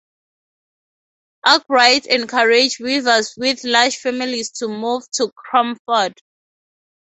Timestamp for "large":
3.63-3.97